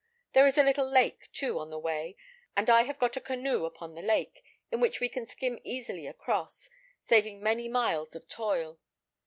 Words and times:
There 0.33 0.47
is 0.47 0.57
a 0.57 0.63
little 0.63 0.89
lake, 0.89 1.31
too, 1.31 1.59
on 1.59 1.69
the 1.69 1.77
way, 1.77 2.15
and 2.57 2.71
I 2.71 2.85
have 2.85 2.97
got 2.97 3.15
a 3.17 3.21
canoe 3.21 3.65
upon 3.65 3.93
the 3.93 4.01
lake, 4.01 4.43
in 4.71 4.79
which 4.79 4.99
we 4.99 5.07
can 5.09 5.27
skim 5.27 5.59
easily 5.63 6.07
across, 6.07 6.71
saving 7.03 7.39
many 7.39 7.69
miles 7.69 8.15
of 8.15 8.27
toil. 8.27 8.79